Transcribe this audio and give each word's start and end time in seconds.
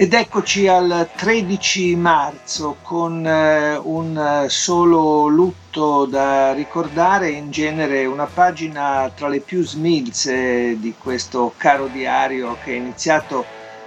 Ed 0.00 0.14
eccoci 0.14 0.68
al 0.68 1.08
13 1.16 1.96
marzo 1.96 2.76
con 2.82 3.26
eh, 3.26 3.76
un 3.82 4.16
eh, 4.16 4.48
solo 4.48 5.26
lutto 5.26 6.04
da 6.04 6.52
ricordare, 6.52 7.30
in 7.30 7.50
genere 7.50 8.06
una 8.06 8.26
pagina 8.26 9.10
tra 9.12 9.26
le 9.26 9.40
più 9.40 9.64
smilze 9.64 10.78
di 10.78 10.94
questo 10.96 11.52
caro 11.56 11.88
diario 11.88 12.58
che 12.62 12.74
è 12.74 12.76
iniziato 12.76 13.44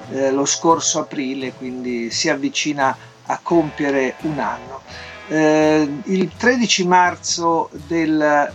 eh, 0.09 0.31
lo 0.31 0.43
scorso 0.43 0.99
aprile, 0.99 1.53
quindi 1.53 2.11
si 2.11 2.27
avvicina 2.27 2.93
a 3.27 3.39
compiere 3.41 4.15
un 4.23 4.39
anno. 4.39 4.81
Il 5.29 6.29
13 6.35 6.87
marzo 6.87 7.69
del 7.87 8.51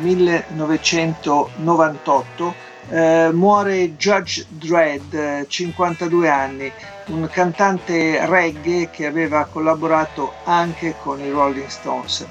1998 0.00 2.54
eh, 2.90 3.26
eh, 3.26 3.32
muore 3.32 3.96
Judge 3.96 4.46
Dredd, 4.48 5.46
52 5.46 6.28
anni, 6.28 6.72
un 7.06 7.28
cantante 7.30 8.24
reggae 8.26 8.90
che 8.90 9.06
aveva 9.06 9.44
collaborato 9.44 10.34
anche 10.44 10.94
con 11.02 11.20
i 11.20 11.30
Rolling 11.30 11.68
Stones. 11.68 12.26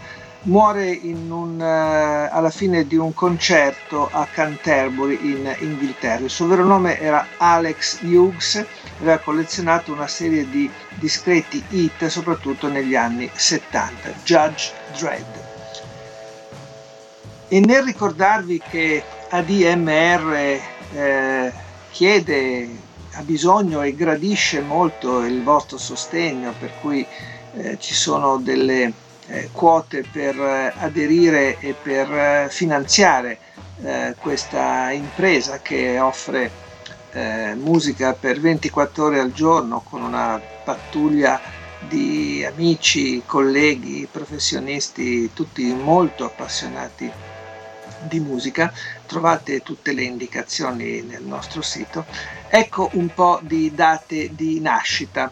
Muore 0.46 1.00
un, 1.04 1.58
uh, 1.58 2.36
alla 2.36 2.50
fine 2.50 2.86
di 2.86 2.98
un 2.98 3.14
concerto 3.14 4.10
a 4.12 4.28
Canterbury 4.30 5.18
in 5.22 5.56
Inghilterra. 5.60 6.26
Il 6.26 6.30
suo 6.30 6.48
vero 6.48 6.66
nome 6.66 7.00
era 7.00 7.26
Alex 7.38 8.02
Hughes, 8.02 8.66
aveva 9.00 9.20
collezionato 9.20 9.94
una 9.94 10.08
serie 10.08 10.50
di 10.50 10.70
discreti 10.96 11.64
hit 11.70 12.08
soprattutto 12.08 12.68
negli 12.68 12.94
anni 12.94 13.30
70. 13.34 14.14
Judge 14.26 14.72
Dredd. 14.98 15.36
E 17.48 17.60
nel 17.62 17.84
ricordarvi 17.84 18.62
che 18.70 19.04
ADMR 19.34 20.60
eh, 20.94 21.52
chiede, 21.90 22.70
ha 23.14 23.22
bisogno 23.24 23.82
e 23.82 23.96
gradisce 23.96 24.62
molto 24.62 25.24
il 25.24 25.42
vostro 25.42 25.80
sostegno, 25.80 26.54
per 26.60 26.72
cui 26.80 27.04
eh, 27.56 27.78
ci 27.80 27.96
sono 27.96 28.38
delle 28.38 28.94
eh, 29.26 29.50
quote 29.52 30.04
per 30.04 30.40
eh, 30.40 30.74
aderire 30.78 31.58
e 31.58 31.74
per 31.74 32.12
eh, 32.12 32.48
finanziare 32.52 33.40
eh, 33.82 34.14
questa 34.20 34.92
impresa 34.92 35.60
che 35.62 36.00
offre 36.00 36.62
musica 37.56 38.14
per 38.14 38.40
24 38.40 39.06
ore 39.06 39.20
al 39.20 39.32
giorno 39.34 39.84
con 39.88 40.02
una 40.02 40.42
pattuglia 40.64 41.40
di 41.88 42.44
amici, 42.44 43.22
colleghi, 43.24 44.08
professionisti, 44.12 45.32
tutti 45.32 45.72
molto 45.76 46.26
appassionati 46.26 47.12
di 48.08 48.20
musica, 48.20 48.72
trovate 49.06 49.62
tutte 49.62 49.94
le 49.94 50.04
indicazioni 50.04 51.02
nel 51.02 51.24
nostro 51.24 51.62
sito. 51.62 52.06
Ecco 52.50 52.90
un 52.94 53.10
po' 53.14 53.40
di 53.42 53.74
date 53.74 54.30
di 54.34 54.60
nascita. 54.60 55.32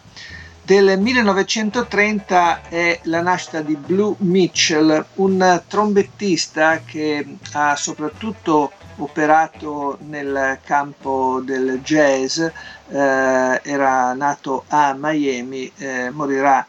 Del 0.64 1.00
1930 1.00 2.62
è 2.70 3.00
la 3.04 3.22
nascita 3.22 3.62
di 3.62 3.76
Blue 3.76 4.16
Mitchell, 4.20 5.06
un 5.16 5.64
trombettista 5.68 6.82
che 6.86 7.38
ha 7.54 7.76
soprattutto 7.76 8.72
operato 8.98 9.98
nel 10.02 10.60
campo 10.64 11.42
del 11.44 11.82
jazz, 11.84 12.40
eh, 12.40 12.52
era 12.90 14.14
nato 14.14 14.66
a 14.68 14.96
Miami, 14.98 15.72
eh, 15.78 16.10
morirà 16.12 16.66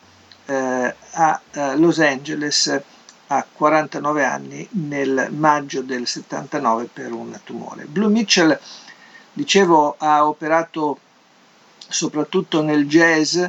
eh, 0.47 0.95
a 1.13 1.41
eh, 1.53 1.77
Los 1.77 2.01
Angeles 2.01 2.81
a 3.37 3.47
49 3.51 4.25
anni 4.25 4.69
nel 4.73 5.29
maggio 5.31 5.81
del 5.81 6.07
79 6.07 6.91
per 6.93 7.13
un 7.13 7.39
tumore. 7.45 7.85
Blue 7.85 8.11
Mitchell, 8.11 8.59
dicevo, 9.33 9.95
ha 9.97 10.27
operato 10.27 10.99
soprattutto 11.89 12.61
nel 12.63 12.87
jazz 12.87 13.43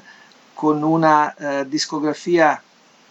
con 0.53 0.81
una 0.83 1.35
eh, 1.35 1.67
discografia 1.67 2.61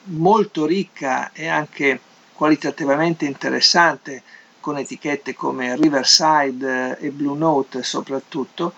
molto 0.04 0.64
ricca 0.64 1.30
e 1.32 1.46
anche 1.46 2.00
qualitativamente 2.32 3.26
interessante 3.26 4.22
con 4.60 4.78
etichette 4.78 5.34
come 5.34 5.76
Riverside 5.76 6.96
e 6.98 7.10
Blue 7.10 7.36
Note 7.36 7.82
soprattutto, 7.82 8.72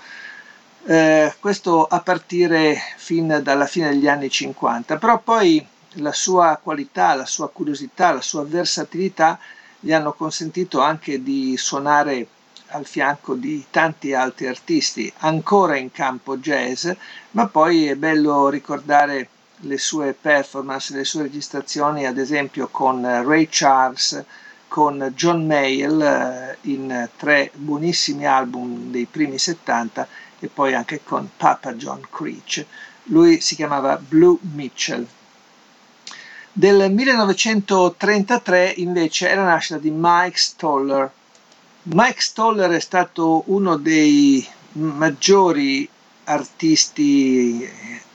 eh, 0.87 1.33
questo 1.39 1.85
a 1.85 2.01
partire 2.01 2.77
fin 2.97 3.41
dalla 3.43 3.67
fine 3.67 3.91
degli 3.91 4.09
anni 4.09 4.29
50, 4.29 4.97
però 4.97 5.21
poi 5.21 5.65
la 5.95 6.13
sua 6.13 6.59
qualità, 6.63 7.15
la 7.15 7.27
sua 7.27 7.49
curiosità, 7.49 8.13
la 8.13 8.21
sua 8.21 8.45
versatilità 8.45 9.39
gli 9.81 9.93
hanno 9.93 10.13
consentito 10.13 10.81
anche 10.81 11.23
di 11.23 11.57
suonare 11.57 12.27
al 12.69 12.87
fianco 12.87 13.35
di 13.35 13.67
tanti 13.71 14.15
altri 14.15 14.47
artisti 14.47 15.13
ancora 15.19 15.77
in 15.77 15.91
campo 15.93 16.39
jazz, 16.39 16.91
ma 17.33 17.47
poi 17.47 17.87
è 17.87 17.95
bello 17.95 18.49
ricordare 18.49 19.29
le 19.59 19.79
sue 19.79 20.17
performance, 20.19 20.95
le 20.95 21.05
sue 21.05 21.23
registrazioni, 21.23 22.07
ad 22.07 22.19
esempio 22.19 22.69
con 22.69 23.03
Ray 23.03 23.47
Charles, 23.51 24.25
con 24.67 25.13
John 25.15 25.47
Mayall 25.47 26.01
eh, 26.01 26.59
in 26.63 27.09
tre 27.17 27.51
buonissimi 27.55 28.27
album 28.27 28.91
dei 28.91 29.07
primi 29.07 29.39
70 29.39 30.09
e 30.41 30.49
poi 30.49 30.75
anche 30.75 31.03
con 31.05 31.31
Papa 31.37 31.75
John 31.75 32.01
Creech. 32.11 32.67
Lui 33.05 33.41
si 33.41 33.55
chiamava 33.55 33.97
Blue 33.97 34.37
Mitchell. 34.41 35.07
Del 36.57 36.89
1933 36.93 38.75
invece 38.77 39.29
è 39.29 39.35
la 39.35 39.43
nascita 39.43 39.77
di 39.77 39.91
Mike 39.93 40.39
Stoller. 40.39 41.11
Mike 41.83 42.21
Stoller 42.21 42.71
è 42.71 42.79
stato 42.79 43.43
uno 43.47 43.75
dei 43.77 44.47
maggiori 44.75 45.89
artisti, 46.23 47.69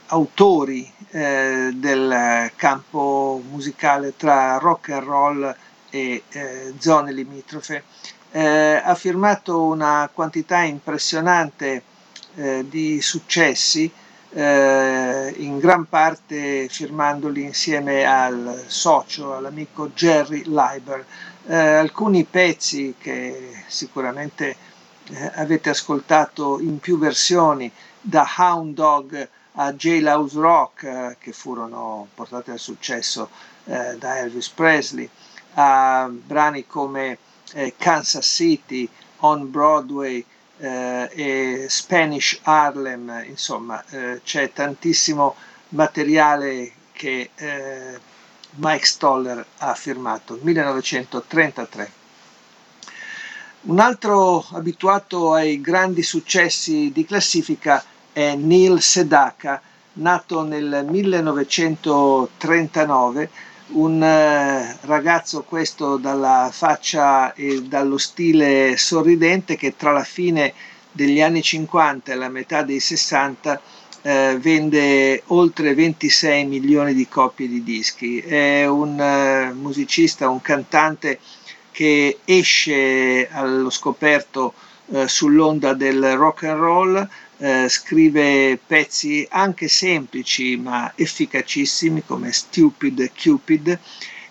autori 0.06 0.90
eh, 1.10 1.68
del 1.74 2.50
campo 2.56 3.42
musicale 3.46 4.16
tra 4.16 4.56
rock 4.56 4.88
and 4.88 5.02
roll 5.04 5.56
e 5.90 6.22
eh, 6.30 6.72
zone 6.78 7.12
limitrofe. 7.12 7.84
Eh, 8.30 8.80
ha 8.82 8.94
firmato 8.94 9.64
una 9.64 10.08
quantità 10.10 10.62
impressionante 10.62 11.82
eh, 12.36 12.64
di 12.66 13.02
successi 13.02 13.92
eh, 14.32 15.34
in 15.38 15.58
gran 15.58 15.88
parte 15.88 16.68
firmandoli 16.68 17.42
insieme 17.42 18.04
al 18.04 18.64
socio, 18.66 19.34
all'amico 19.34 19.88
Jerry 19.88 20.44
Leiber. 20.46 21.04
Eh, 21.46 21.56
alcuni 21.56 22.24
pezzi 22.24 22.94
che 22.98 23.62
sicuramente 23.66 24.56
eh, 25.10 25.32
avete 25.34 25.70
ascoltato 25.70 26.60
in 26.60 26.78
più 26.78 26.98
versioni, 26.98 27.70
da 28.00 28.26
Hound 28.38 28.74
Dog 28.74 29.28
a 29.54 29.72
Jailhouse 29.72 30.38
Rock, 30.38 30.82
eh, 30.84 31.16
che 31.18 31.32
furono 31.32 32.08
portate 32.14 32.52
al 32.52 32.58
successo 32.58 33.28
eh, 33.64 33.96
da 33.98 34.18
Elvis 34.18 34.48
Presley, 34.48 35.08
a 35.54 36.08
brani 36.10 36.66
come 36.66 37.18
eh, 37.52 37.74
Kansas 37.76 38.26
City, 38.26 38.88
On 39.22 39.50
Broadway, 39.50 40.24
e 40.60 41.66
Spanish 41.68 42.38
Harlem, 42.42 43.24
insomma 43.26 43.82
eh, 43.90 44.20
c'è 44.22 44.52
tantissimo 44.52 45.34
materiale 45.70 46.70
che 46.92 47.30
eh, 47.34 47.98
Mike 48.56 48.84
Stoller 48.84 49.46
ha 49.58 49.74
firmato, 49.74 50.38
1933. 50.42 51.92
Un 53.62 53.78
altro 53.78 54.44
abituato 54.52 55.32
ai 55.32 55.60
grandi 55.60 56.02
successi 56.02 56.90
di 56.92 57.04
classifica 57.04 57.84
è 58.12 58.34
Neil 58.34 58.80
Sedaka, 58.80 59.62
nato 59.94 60.42
nel 60.42 60.84
1939 60.88 63.30
un 63.72 64.02
eh, 64.02 64.76
ragazzo 64.82 65.42
questo 65.42 65.96
dalla 65.96 66.48
faccia 66.52 67.34
e 67.34 67.62
dallo 67.62 67.98
stile 67.98 68.76
sorridente 68.76 69.56
che 69.56 69.76
tra 69.76 69.92
la 69.92 70.04
fine 70.04 70.52
degli 70.92 71.20
anni 71.20 71.42
50 71.42 72.12
e 72.12 72.14
la 72.16 72.28
metà 72.28 72.62
dei 72.62 72.80
60 72.80 73.60
eh, 74.02 74.38
vende 74.40 75.22
oltre 75.26 75.74
26 75.74 76.46
milioni 76.46 76.94
di 76.94 77.06
copie 77.06 77.48
di 77.48 77.62
dischi. 77.62 78.18
È 78.18 78.66
un 78.66 78.98
uh, 78.98 79.54
musicista, 79.58 80.28
un 80.28 80.40
cantante 80.40 81.20
che 81.70 82.18
esce 82.24 83.28
allo 83.30 83.70
scoperto 83.70 84.54
eh, 84.92 85.06
sull'onda 85.06 85.74
del 85.74 86.16
rock 86.16 86.44
and 86.44 86.58
roll, 86.58 87.08
eh, 87.40 87.68
scrive 87.68 88.58
pezzi 88.64 89.26
anche 89.30 89.66
semplici 89.66 90.56
ma 90.56 90.92
efficacissimi 90.94 92.04
come 92.04 92.32
Stupid 92.32 93.10
Cupid 93.20 93.78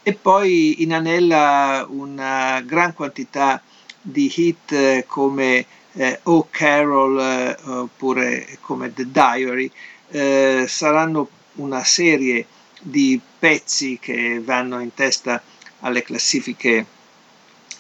e 0.03 0.13
poi 0.13 0.81
inanella 0.83 1.85
una 1.89 2.61
gran 2.61 2.94
quantità 2.94 3.61
di 4.01 4.31
hit 4.33 4.71
eh, 4.71 5.03
come 5.07 5.65
eh, 5.94 6.19
Oh 6.23 6.47
Carol 6.50 7.19
eh, 7.19 7.57
oppure 7.65 8.57
come 8.61 8.94
The 8.94 9.09
Diary. 9.11 9.69
Eh, 10.11 10.65
saranno 10.67 11.29
una 11.56 11.83
serie 11.83 12.45
di 12.81 13.19
pezzi 13.39 14.00
che 14.00 14.41
vanno 14.44 14.79
in 14.79 14.94
testa 14.94 15.41
alle 15.81 16.01
classifiche 16.01 16.85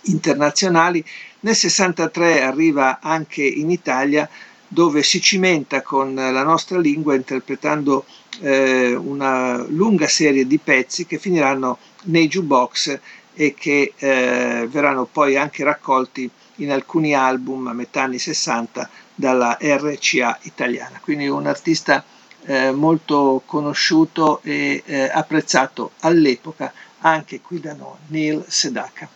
internazionali. 0.03 1.03
Nel 1.41 1.55
63 1.55 2.41
arriva 2.41 2.99
anche 3.01 3.43
in 3.43 3.71
Italia 3.71 4.29
dove 4.69 5.03
si 5.03 5.19
cimenta 5.19 5.81
con 5.81 6.13
la 6.13 6.43
nostra 6.43 6.79
lingua 6.79 7.15
interpretando 7.15 8.05
eh, 8.41 8.93
una 8.95 9.57
lunga 9.67 10.07
serie 10.07 10.47
di 10.47 10.59
pezzi 10.59 11.05
che 11.05 11.17
finiranno 11.17 11.79
nei 12.03 12.27
jukebox 12.27 12.99
e 13.33 13.53
che 13.53 13.93
eh, 13.97 14.67
verranno 14.69 15.05
poi 15.05 15.35
anche 15.35 15.63
raccolti 15.63 16.29
in 16.55 16.71
alcuni 16.71 17.13
album 17.13 17.67
a 17.67 17.73
metà 17.73 18.03
anni 18.03 18.19
60 18.19 18.89
dalla 19.15 19.57
RCA 19.59 20.39
italiana. 20.43 20.99
Quindi 21.01 21.27
un 21.27 21.47
artista 21.47 22.03
eh, 22.45 22.71
molto 22.71 23.41
conosciuto 23.45 24.41
e 24.43 24.83
eh, 24.85 25.09
apprezzato 25.11 25.91
all'epoca 26.01 26.71
anche 26.99 27.41
qui 27.41 27.59
da 27.59 27.73
noi, 27.73 27.97
Neil 28.07 28.45
Sedaka. 28.47 29.09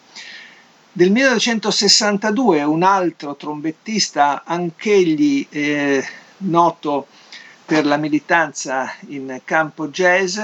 Del 0.95 1.10
1962 1.10 2.62
un 2.62 2.84
altro 2.84 3.36
trombettista, 3.36 4.44
anch'egli 4.45 5.44
eh, 5.50 6.06
noto 6.38 7.07
per 7.66 7.84
la 7.84 7.98
militanza 7.98 8.94
in 9.07 9.42
campo 9.44 9.88
jazz, 9.88 10.40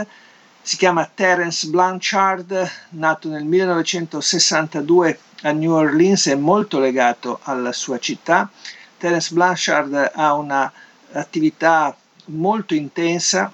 si 0.60 0.76
chiama 0.76 1.08
Terence 1.14 1.68
Blanchard, 1.68 2.72
nato 2.90 3.30
nel 3.30 3.44
1962 3.44 5.20
a 5.44 5.52
New 5.52 5.72
Orleans, 5.72 6.26
è 6.30 6.36
molto 6.36 6.80
legato 6.80 7.42
alla 7.44 7.72
sua 7.72 8.00
città. 8.00 8.50
Terence 8.98 9.32
Blanchard 9.32 10.14
ha 10.16 10.34
un'attività 10.34 11.96
molto 12.26 12.74
intensa, 12.74 13.54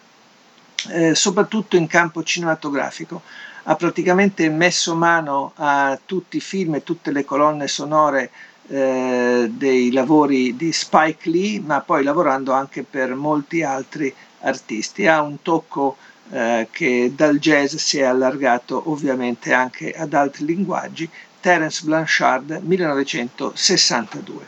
eh, 0.89 1.15
soprattutto 1.15 1.75
in 1.75 1.87
campo 1.87 2.23
cinematografico 2.23 3.21
ha 3.67 3.75
praticamente 3.75 4.47
messo 4.49 4.95
mano 4.95 5.53
a 5.55 5.99
tutti 6.05 6.37
i 6.37 6.41
film 6.41 6.75
e 6.75 6.83
tutte 6.83 7.11
le 7.11 7.25
colonne 7.25 7.67
sonore 7.67 8.29
eh, 8.67 9.47
dei 9.51 9.91
lavori 9.91 10.55
di 10.55 10.71
Spike 10.71 11.29
Lee, 11.29 11.59
ma 11.59 11.81
poi 11.81 12.03
lavorando 12.03 12.51
anche 12.51 12.83
per 12.83 13.15
molti 13.15 13.63
altri 13.63 14.13
artisti. 14.41 15.07
Ha 15.07 15.21
un 15.21 15.41
tocco 15.41 15.97
eh, 16.31 16.67
che 16.71 17.11
dal 17.15 17.39
jazz 17.39 17.75
si 17.75 17.99
è 17.99 18.03
allargato 18.03 18.89
ovviamente 18.89 19.51
anche 19.53 19.91
ad 19.91 20.13
altri 20.13 20.45
linguaggi. 20.45 21.09
Terence 21.39 21.83
Blanchard, 21.83 22.61
1962. 22.63 24.47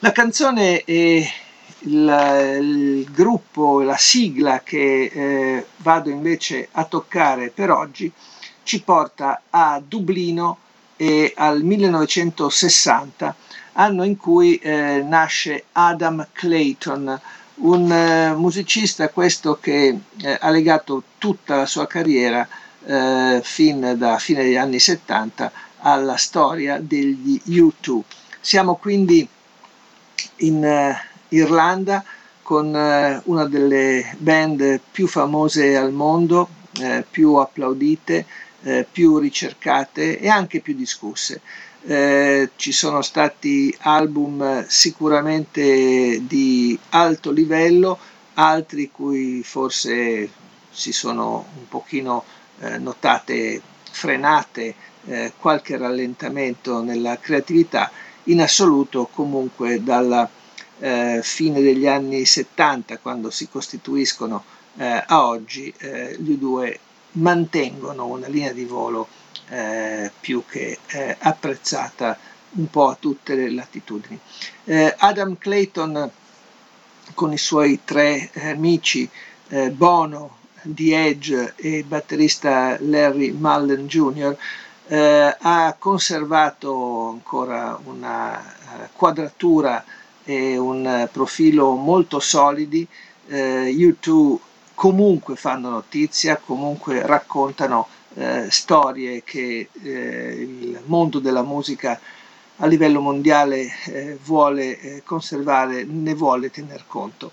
La 0.00 0.12
canzone 0.12 0.84
è 0.84 1.28
il, 1.80 2.58
il 2.60 3.10
gruppo, 3.12 3.82
la 3.82 3.96
sigla 3.96 4.60
che 4.62 5.10
eh, 5.12 5.66
vado 5.78 6.10
invece 6.10 6.68
a 6.72 6.84
toccare 6.84 7.50
per 7.50 7.70
oggi 7.70 8.12
ci 8.62 8.82
porta 8.82 9.42
a 9.50 9.80
Dublino 9.86 10.58
e 10.96 11.32
al 11.36 11.62
1960, 11.62 13.34
anno 13.74 14.04
in 14.04 14.16
cui 14.16 14.56
eh, 14.56 15.02
nasce 15.06 15.64
Adam 15.72 16.26
Clayton, 16.32 17.20
un 17.60 17.90
eh, 17.90 18.34
musicista 18.34 19.08
questo 19.08 19.58
che 19.60 19.98
eh, 20.20 20.38
ha 20.40 20.50
legato 20.50 21.02
tutta 21.18 21.56
la 21.56 21.66
sua 21.66 21.86
carriera 21.86 22.46
eh, 22.84 23.40
fin 23.42 23.94
da 23.96 24.18
fine 24.18 24.42
degli 24.42 24.56
anni 24.56 24.78
70 24.78 25.52
alla 25.78 26.16
storia 26.16 26.78
degli 26.80 27.40
U2. 27.46 28.00
Siamo 28.40 28.76
quindi 28.76 29.26
in 30.36 30.64
eh, 30.64 31.00
Irlanda 31.30 32.04
con 32.42 32.74
eh, 32.74 33.20
una 33.24 33.44
delle 33.46 34.14
band 34.18 34.80
più 34.90 35.06
famose 35.06 35.76
al 35.76 35.92
mondo, 35.92 36.48
eh, 36.80 37.04
più 37.08 37.34
applaudite, 37.34 38.24
eh, 38.62 38.86
più 38.90 39.18
ricercate 39.18 40.18
e 40.18 40.28
anche 40.28 40.60
più 40.60 40.74
discusse. 40.74 41.40
Eh, 41.86 42.50
ci 42.56 42.72
sono 42.72 43.02
stati 43.02 43.74
album 43.80 44.64
sicuramente 44.66 46.20
di 46.26 46.78
alto 46.90 47.30
livello, 47.30 47.98
altri 48.34 48.90
cui 48.90 49.42
forse 49.42 50.28
si 50.70 50.92
sono 50.92 51.46
un 51.56 51.68
pochino 51.68 52.24
eh, 52.60 52.78
notate 52.78 53.60
frenate, 53.90 54.74
eh, 55.06 55.32
qualche 55.38 55.76
rallentamento 55.76 56.82
nella 56.82 57.18
creatività, 57.18 57.90
in 58.24 58.40
assoluto 58.40 59.08
comunque 59.12 59.82
dalla 59.82 60.28
eh, 60.80 61.20
fine 61.22 61.60
degli 61.60 61.86
anni 61.86 62.24
70, 62.24 62.98
quando 62.98 63.30
si 63.30 63.48
costituiscono 63.48 64.44
eh, 64.76 65.02
a 65.06 65.26
oggi, 65.26 65.72
eh, 65.78 66.16
gli 66.18 66.36
due 66.36 66.78
mantengono 67.12 68.06
una 68.06 68.28
linea 68.28 68.52
di 68.52 68.64
volo 68.64 69.08
eh, 69.48 70.10
più 70.20 70.44
che 70.48 70.78
eh, 70.86 71.16
apprezzata 71.18 72.18
un 72.50 72.68
po' 72.70 72.88
a 72.88 72.96
tutte 72.98 73.34
le 73.34 73.50
latitudini. 73.50 74.18
Eh, 74.64 74.94
Adam 74.98 75.36
Clayton 75.36 76.10
con 77.14 77.32
i 77.32 77.38
suoi 77.38 77.80
tre 77.84 78.30
amici 78.34 79.08
Bono, 79.72 80.36
The 80.62 81.06
Edge 81.06 81.54
e 81.56 81.78
il 81.78 81.84
batterista 81.84 82.76
Larry 82.80 83.30
Mullen 83.30 83.86
Jr. 83.86 84.36
Eh, 84.88 85.36
ha 85.38 85.74
conservato 85.78 87.08
ancora 87.08 87.78
una 87.84 88.54
quadratura 88.92 89.82
e 90.28 90.58
un 90.58 91.08
profilo 91.10 91.72
molto 91.72 92.20
solidi. 92.20 92.86
Eh, 93.28 93.68
YouTube 93.68 94.38
comunque 94.74 95.36
fanno 95.36 95.70
notizia, 95.70 96.36
comunque 96.36 97.00
raccontano 97.06 97.88
eh, 98.14 98.46
storie 98.50 99.22
che 99.24 99.70
eh, 99.82 100.36
il 100.38 100.80
mondo 100.84 101.18
della 101.18 101.42
musica 101.42 101.98
a 102.60 102.66
livello 102.66 103.00
mondiale 103.00 103.70
eh, 103.86 104.18
vuole 104.22 104.78
eh, 104.78 105.02
conservare, 105.02 105.84
ne 105.84 106.12
vuole 106.12 106.50
tener 106.50 106.84
conto. 106.86 107.32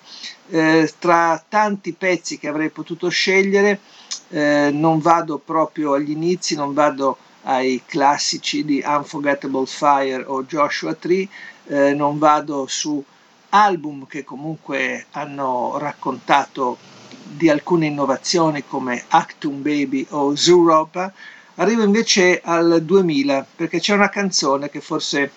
Eh, 0.50 0.90
tra 0.98 1.44
tanti 1.50 1.92
pezzi 1.92 2.38
che 2.40 2.48
avrei 2.48 2.70
potuto 2.70 3.10
scegliere, 3.10 3.80
eh, 4.30 4.70
non 4.72 5.00
vado 5.00 5.38
proprio 5.38 5.94
agli 5.94 6.12
inizi, 6.12 6.56
non 6.56 6.74
vado 6.74 7.18
ai 7.42 7.82
classici 7.86 8.64
di 8.64 8.82
Unforgettable 8.86 9.66
Fire 9.66 10.24
o 10.26 10.44
Joshua 10.44 10.94
Tree, 10.94 11.28
eh, 11.68 11.94
non 11.94 12.18
vado 12.18 12.68
su 12.68 13.04
album 13.50 14.06
che 14.08 14.24
comunque 14.24 15.06
hanno 15.12 15.78
raccontato 15.78 16.78
di 17.24 17.50
alcune 17.50 17.88
innovazioni 17.88 18.66
come 18.66 19.04
Actum 19.08 19.62
Baby 19.62 20.06
o 20.10 20.36
Zuropa, 20.36 21.12
arrivo 21.56 21.84
invece 21.84 22.42
al 22.44 22.82
2000 22.84 23.48
perché 23.56 23.80
c'è 23.80 23.94
una 23.94 24.10
canzone 24.10 24.70
che 24.70 24.82
forse 24.82 25.32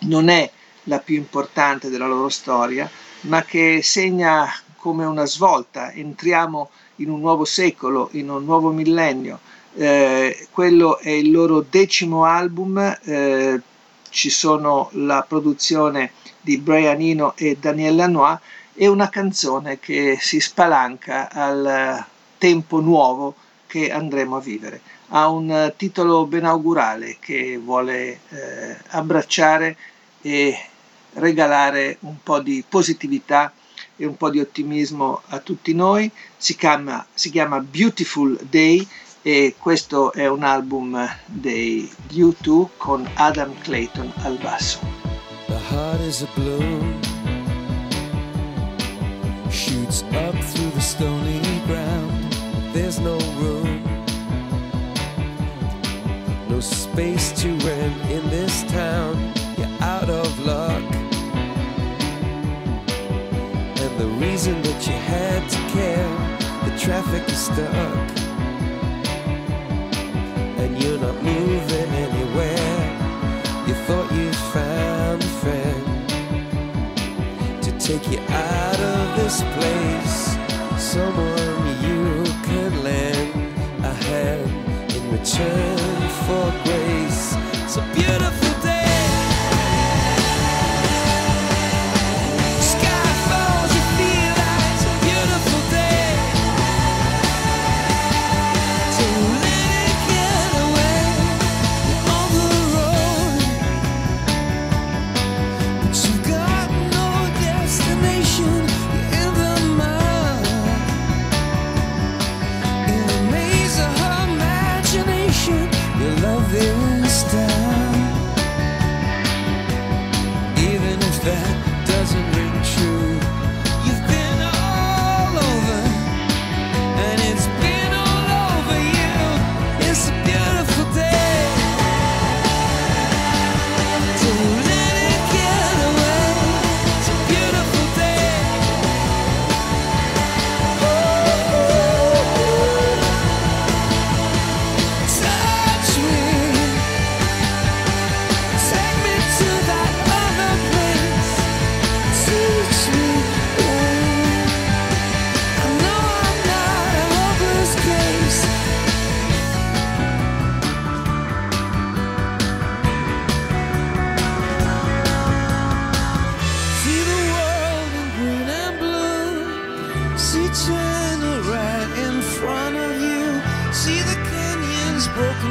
non 0.00 0.28
è 0.28 0.50
la 0.84 0.98
più 0.98 1.16
importante 1.16 1.90
della 1.90 2.06
loro 2.06 2.28
storia, 2.28 2.88
ma 3.22 3.42
che 3.42 3.80
segna 3.82 4.48
come 4.76 5.04
una 5.04 5.26
svolta, 5.26 5.92
entriamo 5.92 6.70
in 6.96 7.10
un 7.10 7.20
nuovo 7.20 7.44
secolo, 7.44 8.08
in 8.12 8.30
un 8.30 8.44
nuovo 8.44 8.70
millennio. 8.70 9.40
Eh, 9.74 10.46
quello 10.50 10.98
è 10.98 11.10
il 11.10 11.30
loro 11.30 11.64
decimo 11.68 12.24
album, 12.24 12.78
eh, 13.04 13.60
ci 14.10 14.30
sono 14.30 14.88
la 14.92 15.24
produzione 15.26 16.12
di 16.40 16.58
Brian 16.58 17.00
Eno 17.00 17.34
e 17.36 17.56
Daniel 17.60 17.96
Lanois 17.96 18.38
e 18.74 18.86
una 18.86 19.08
canzone 19.08 19.78
che 19.78 20.18
si 20.20 20.40
spalanca 20.40 21.30
al 21.30 22.04
tempo 22.38 22.80
nuovo 22.80 23.34
che 23.66 23.90
andremo 23.90 24.36
a 24.36 24.40
vivere. 24.40 24.80
Ha 25.08 25.28
un 25.28 25.72
titolo 25.76 26.26
benaugurale 26.26 27.16
che 27.20 27.58
vuole 27.58 28.20
eh, 28.28 28.76
abbracciare 28.88 29.76
e 30.22 30.58
regalare 31.14 31.98
un 32.00 32.22
po' 32.22 32.40
di 32.40 32.64
positività 32.68 33.52
e 33.96 34.06
un 34.06 34.16
po' 34.16 34.30
di 34.30 34.38
ottimismo 34.38 35.22
a 35.26 35.38
tutti 35.40 35.74
noi. 35.74 36.10
Si 36.36 36.56
chiama, 36.56 37.04
si 37.12 37.30
chiama 37.30 37.60
Beautiful 37.60 38.38
Day 38.48 38.86
e 39.28 39.56
questo 39.58 40.10
è 40.14 40.26
un 40.26 40.42
album 40.42 41.06
dei 41.26 41.86
U2 42.12 42.68
con 42.78 43.06
Adam 43.16 43.52
Clayton 43.60 44.10
al 44.22 44.38
basso. 44.38 44.78
The 45.48 45.58
heart 45.70 46.00
is 46.00 46.22
a 46.22 46.28
blue. 46.34 46.80
Shoots 49.50 50.02
up 50.14 50.34
through 50.34 50.70
the 50.72 50.80
stony 50.80 51.42
ground. 51.66 52.32
There's 52.72 52.98
no 53.00 53.18
room. 53.36 53.82
No 56.48 56.60
space 56.60 57.30
to 57.42 57.48
rent 57.66 58.10
in 58.10 58.26
this 58.30 58.64
town. 58.72 59.14
You're 59.58 59.68
out 59.82 60.08
of 60.08 60.38
luck. 60.46 60.82
And 63.76 63.98
the 63.98 64.08
reason 64.18 64.62
that 64.62 64.86
you 64.86 64.94
had 64.94 65.46
to 65.50 65.58
care 65.76 66.08
the 66.64 66.78
traffic 66.78 67.28
is 67.28 67.36
stuck. 67.36 68.07
Thought 73.88 74.12
you 74.12 74.30
found 74.52 75.24
a 75.24 75.32
friend 75.40 75.82
to 77.62 77.70
take 77.78 78.06
you 78.10 78.18
out 78.28 78.78
of 78.78 79.16
this 79.16 79.40
place. 79.56 80.36
Someone 80.76 81.64
you 81.86 82.22
can 82.44 82.84
lend 82.84 83.32
a 83.82 83.94
hand 84.04 84.50
in 84.94 85.10
return 85.10 85.78
for 86.26 86.52
grace. 86.64 87.34
A 87.78 87.82
beautiful 87.94 88.47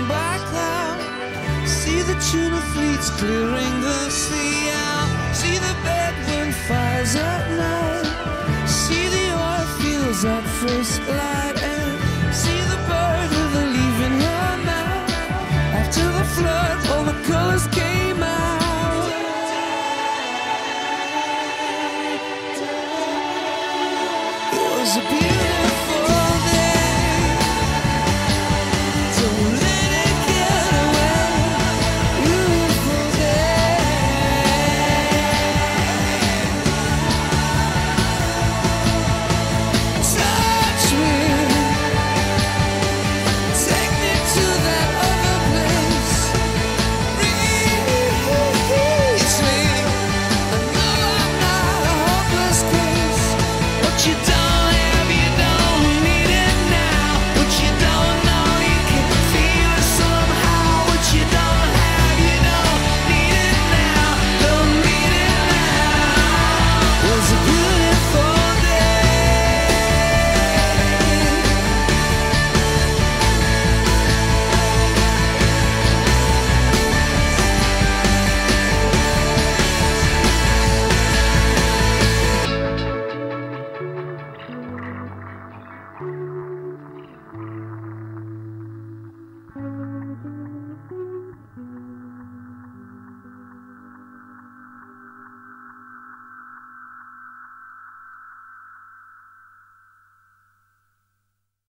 by 0.08 0.38
cloud. 0.50 1.00
See 1.68 2.02
the 2.02 2.18
tuna 2.30 2.62
fleets 2.74 3.10
clearing 3.20 3.76
the 3.82 4.10
sea 4.10 4.70
out. 4.88 5.10
See 5.34 5.58
the 5.58 5.76
bedouin 5.86 6.52
fires 6.68 7.16
at 7.16 7.44
night. 7.64 8.08
See 8.68 9.08
the 9.16 9.26
oil 9.48 9.68
fields 9.80 10.26
at 10.26 10.44
first 10.62 11.00
light. 11.08 11.58
And 11.74 12.34
see 12.42 12.62
the 12.74 12.80
bird 12.90 13.30
with 13.38 13.64
a 13.64 13.66
leaf 13.76 13.98
in 14.08 14.16
her 14.28 14.52
mouth. 14.70 15.12
After 15.82 16.06
the 16.20 16.26
flood, 16.36 16.78
all 16.92 17.04
the 17.12 17.18
colors 17.30 17.66